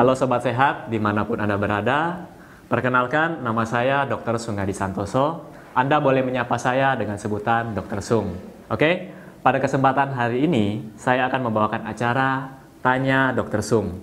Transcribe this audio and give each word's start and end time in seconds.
Halo 0.00 0.16
Sobat 0.16 0.40
Sehat, 0.40 0.88
di 0.88 0.96
mana 0.96 1.28
pun 1.28 1.36
Anda 1.36 1.60
berada. 1.60 2.24
Perkenalkan, 2.72 3.44
nama 3.44 3.68
saya 3.68 4.08
Dr. 4.08 4.40
Sungadi 4.40 4.72
Santoso. 4.72 5.52
Anda 5.76 6.00
boleh 6.00 6.24
menyapa 6.24 6.56
saya 6.56 6.96
dengan 6.96 7.20
sebutan 7.20 7.76
Dr. 7.76 8.00
Sung. 8.00 8.32
Oke, 8.72 9.12
pada 9.44 9.60
kesempatan 9.60 10.16
hari 10.16 10.48
ini, 10.48 10.88
saya 10.96 11.28
akan 11.28 11.52
membawakan 11.52 11.84
acara 11.84 12.48
Tanya 12.80 13.36
Dr. 13.36 13.60
Sung. 13.60 14.00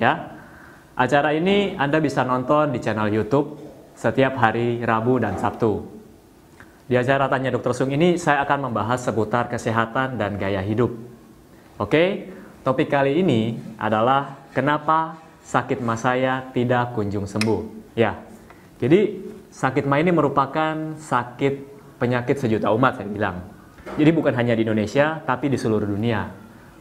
Ya, 0.00 0.32
acara 0.96 1.36
ini 1.36 1.76
Anda 1.76 2.00
bisa 2.00 2.24
nonton 2.24 2.72
di 2.72 2.80
channel 2.80 3.12
YouTube 3.12 3.60
setiap 3.92 4.40
hari 4.40 4.80
Rabu 4.80 5.20
dan 5.20 5.36
Sabtu. 5.36 5.84
Di 6.88 6.96
acara 6.96 7.28
Tanya 7.28 7.52
Dr. 7.52 7.76
Sung 7.76 7.92
ini, 7.92 8.16
saya 8.16 8.40
akan 8.48 8.72
membahas 8.72 9.04
seputar 9.04 9.52
kesehatan 9.52 10.16
dan 10.16 10.40
gaya 10.40 10.64
hidup. 10.64 10.88
Oke, 11.76 12.32
topik 12.64 12.88
kali 12.88 13.20
ini 13.20 13.60
adalah 13.76 14.48
kenapa 14.56 15.20
sakit 15.44 15.84
mah 15.84 16.00
saya 16.00 16.48
tidak 16.56 16.96
kunjung 16.96 17.28
sembuh. 17.28 17.92
Ya, 17.94 18.18
jadi 18.80 19.20
sakit 19.54 19.86
mah 19.86 20.02
ini 20.02 20.10
merupakan 20.10 20.98
sakit 20.98 21.54
penyakit 22.00 22.40
sejuta 22.40 22.74
umat 22.74 22.98
saya 22.98 23.06
bilang. 23.06 23.36
Jadi 23.94 24.10
bukan 24.10 24.34
hanya 24.34 24.56
di 24.56 24.64
Indonesia, 24.66 25.22
tapi 25.22 25.52
di 25.52 25.60
seluruh 25.60 25.86
dunia. 25.86 26.26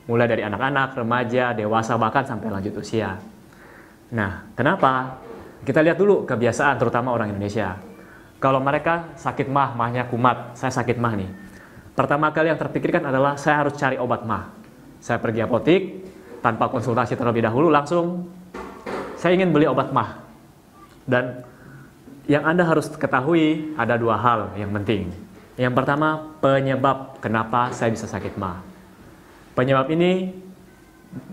Mulai 0.08 0.28
dari 0.28 0.44
anak-anak, 0.44 0.98
remaja, 0.98 1.54
dewasa, 1.54 1.96
bahkan 2.00 2.26
sampai 2.26 2.50
lanjut 2.50 2.76
usia. 2.80 3.20
Nah, 4.16 4.52
kenapa? 4.58 5.22
Kita 5.64 5.80
lihat 5.80 5.96
dulu 5.96 6.28
kebiasaan 6.28 6.76
terutama 6.76 7.16
orang 7.16 7.32
Indonesia. 7.32 7.80
Kalau 8.40 8.60
mereka 8.60 9.16
sakit 9.16 9.48
mah, 9.48 9.72
mahnya 9.80 10.12
kumat, 10.12 10.60
saya 10.60 10.76
sakit 10.76 11.00
mah 11.00 11.14
nih. 11.16 11.32
Pertama 11.96 12.34
kali 12.36 12.52
yang 12.52 12.60
terpikirkan 12.60 13.08
adalah 13.08 13.40
saya 13.40 13.64
harus 13.64 13.80
cari 13.80 13.96
obat 13.96 14.28
mah. 14.28 14.52
Saya 15.00 15.24
pergi 15.24 15.40
apotik, 15.40 15.82
tanpa 16.44 16.68
konsultasi 16.68 17.16
terlebih 17.16 17.48
dahulu, 17.48 17.72
langsung 17.72 18.28
saya 19.24 19.40
ingin 19.40 19.56
beli 19.56 19.64
obat 19.72 19.96
mah. 19.96 20.20
Dan 21.08 21.48
yang 22.28 22.44
Anda 22.44 22.68
harus 22.68 22.92
ketahui 22.92 23.72
ada 23.80 23.96
dua 23.96 24.20
hal 24.20 24.52
yang 24.60 24.76
penting. 24.76 25.16
Yang 25.56 25.74
pertama, 25.80 26.36
penyebab 26.44 27.24
kenapa 27.24 27.72
saya 27.72 27.96
bisa 27.96 28.04
sakit 28.04 28.36
mah. 28.36 28.60
Penyebab 29.56 29.88
ini 29.96 30.28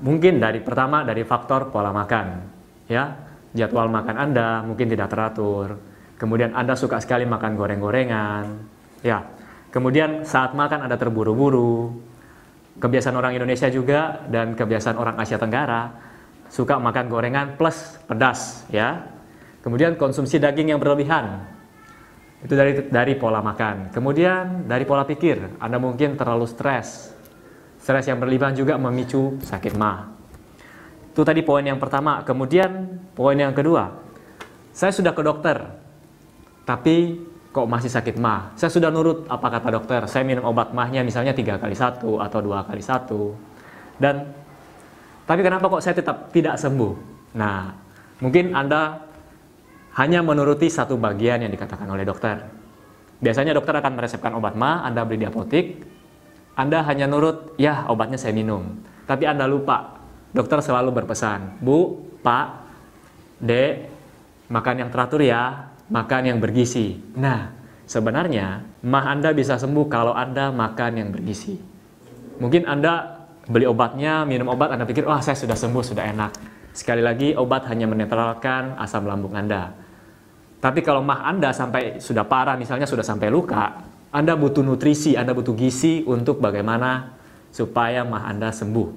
mungkin 0.06 0.38
dari 0.38 0.62
pertama 0.62 1.02
dari 1.02 1.27
faktor 1.27 1.74
pola 1.74 1.91
makan. 1.91 2.47
Ya, 2.86 3.19
jadwal 3.58 3.91
makan 3.91 4.14
Anda 4.22 4.62
mungkin 4.62 4.86
tidak 4.86 5.10
teratur. 5.10 5.75
Kemudian 6.14 6.54
Anda 6.54 6.78
suka 6.78 7.02
sekali 7.02 7.27
makan 7.27 7.58
goreng-gorengan. 7.58 8.44
Ya. 9.02 9.27
Kemudian 9.75 10.22
saat 10.22 10.54
makan 10.54 10.86
Anda 10.86 10.94
terburu-buru. 10.94 11.91
Kebiasaan 12.78 13.19
orang 13.19 13.34
Indonesia 13.34 13.66
juga 13.66 14.22
dan 14.30 14.54
kebiasaan 14.54 14.94
orang 14.94 15.19
Asia 15.19 15.42
Tenggara 15.42 16.09
suka 16.51 16.83
makan 16.83 17.06
gorengan 17.06 17.55
plus 17.55 17.97
pedas, 18.11 18.67
ya 18.69 19.06
Kemudian 19.61 19.97
konsumsi 20.01 20.41
daging 20.41 20.73
yang 20.73 20.81
berlebihan. 20.81 21.45
Itu 22.41 22.56
dari 22.56 22.89
dari 22.89 23.12
pola 23.20 23.45
makan. 23.45 23.93
Kemudian 23.93 24.65
dari 24.65 24.89
pola 24.89 25.05
pikir, 25.05 25.61
Anda 25.61 25.77
mungkin 25.77 26.17
terlalu 26.17 26.48
stres. 26.48 27.12
Stres 27.77 28.09
yang 28.09 28.17
berlebihan 28.17 28.56
juga 28.56 28.81
memicu 28.81 29.37
sakit 29.45 29.77
mah. 29.77 30.09
Itu 31.12 31.21
tadi 31.21 31.45
poin 31.45 31.61
yang 31.61 31.77
pertama. 31.77 32.25
Kemudian 32.25 32.97
poin 33.12 33.37
yang 33.37 33.53
kedua, 33.53 34.01
saya 34.73 34.97
sudah 34.97 35.12
ke 35.12 35.21
dokter, 35.21 35.61
tapi 36.65 37.21
kok 37.53 37.69
masih 37.69 37.93
sakit 37.93 38.17
mah. 38.17 38.56
Saya 38.56 38.73
sudah 38.73 38.89
nurut 38.89 39.28
apa 39.28 39.61
kata 39.61 39.69
dokter. 39.77 40.01
Saya 40.09 40.25
minum 40.25 40.48
obat 40.48 40.73
mahnya 40.73 41.05
misalnya 41.05 41.37
tiga 41.37 41.61
kali 41.61 41.77
satu 41.77 42.17
atau 42.17 42.41
dua 42.41 42.65
kali 42.65 42.81
satu. 42.81 43.37
Dan 44.01 44.33
tapi 45.31 45.47
kenapa 45.47 45.70
kok 45.70 45.78
saya 45.78 45.95
tetap 45.95 46.34
tidak 46.34 46.59
sembuh? 46.59 46.95
Nah, 47.39 47.70
mungkin 48.19 48.50
Anda 48.50 48.98
hanya 49.95 50.27
menuruti 50.27 50.67
satu 50.67 50.98
bagian 50.98 51.47
yang 51.47 51.55
dikatakan 51.55 51.87
oleh 51.87 52.03
dokter. 52.03 52.50
Biasanya 53.22 53.55
dokter 53.55 53.70
akan 53.78 53.95
meresepkan 53.95 54.34
obat 54.34 54.59
ma, 54.59 54.82
Anda 54.82 55.06
beli 55.06 55.22
di 55.22 55.31
apotik, 55.31 55.87
Anda 56.59 56.82
hanya 56.82 57.06
nurut, 57.06 57.54
ya 57.62 57.87
obatnya 57.87 58.19
saya 58.19 58.34
minum. 58.34 58.82
Tapi 59.06 59.22
Anda 59.31 59.47
lupa, 59.47 60.03
dokter 60.34 60.59
selalu 60.66 60.91
berpesan, 60.99 61.62
Bu, 61.62 62.10
Pak, 62.27 62.47
Dek, 63.38 63.87
makan 64.50 64.83
yang 64.83 64.91
teratur 64.91 65.22
ya, 65.22 65.71
makan 65.94 66.27
yang 66.27 66.38
bergizi. 66.43 66.99
Nah, 67.15 67.54
sebenarnya 67.87 68.66
mah 68.83 69.06
Anda 69.15 69.31
bisa 69.31 69.62
sembuh 69.62 69.87
kalau 69.87 70.10
Anda 70.10 70.50
makan 70.50 70.93
yang 70.99 71.09
bergizi. 71.15 71.54
Mungkin 72.43 72.66
Anda 72.66 73.19
beli 73.49 73.65
obatnya, 73.65 74.27
minum 74.28 74.51
obat, 74.53 74.75
Anda 74.75 74.84
pikir, 74.84 75.06
wah 75.09 75.23
saya 75.25 75.39
sudah 75.39 75.56
sembuh, 75.56 75.84
sudah 75.84 76.05
enak. 76.11 76.33
Sekali 76.75 77.01
lagi, 77.01 77.33
obat 77.34 77.67
hanya 77.71 77.89
menetralkan 77.89 78.77
asam 78.77 79.06
lambung 79.09 79.33
Anda. 79.33 79.73
Tapi 80.61 80.84
kalau 80.84 81.01
mah 81.01 81.25
Anda 81.25 81.56
sampai 81.56 81.99
sudah 81.99 82.28
parah, 82.28 82.55
misalnya 82.61 82.84
sudah 82.84 83.03
sampai 83.03 83.33
luka, 83.33 83.81
Anda 84.12 84.37
butuh 84.37 84.61
nutrisi, 84.61 85.17
Anda 85.17 85.33
butuh 85.33 85.56
gizi 85.56 86.05
untuk 86.05 86.39
bagaimana 86.39 87.17
supaya 87.49 88.05
mah 88.05 88.28
Anda 88.28 88.53
sembuh. 88.53 88.89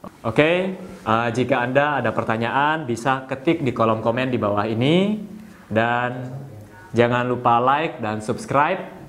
Oke, 0.00 0.32
okay? 0.32 0.56
uh, 1.04 1.28
jika 1.28 1.60
Anda 1.64 2.00
ada 2.00 2.10
pertanyaan, 2.12 2.88
bisa 2.88 3.28
ketik 3.28 3.60
di 3.60 3.72
kolom 3.72 4.00
komen 4.00 4.32
di 4.32 4.38
bawah 4.40 4.64
ini. 4.64 5.20
Dan 5.70 6.26
jangan 6.90 7.28
lupa 7.28 7.62
like 7.62 8.02
dan 8.02 8.18
subscribe. 8.24 8.99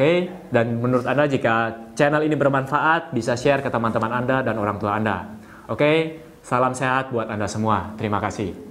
Okay? 0.00 0.32
dan 0.48 0.80
menurut 0.80 1.04
Anda 1.04 1.28
jika 1.28 1.76
channel 1.92 2.24
ini 2.24 2.32
bermanfaat, 2.32 3.12
bisa 3.12 3.36
share 3.36 3.60
ke 3.60 3.68
teman-teman 3.68 4.08
Anda 4.08 4.40
dan 4.40 4.56
orang 4.56 4.80
tua 4.80 4.96
Anda. 4.96 5.28
Oke? 5.68 6.16
Salam 6.40 6.72
sehat 6.72 7.12
buat 7.12 7.28
Anda 7.28 7.44
semua. 7.44 7.92
Terima 8.00 8.16
kasih. 8.16 8.69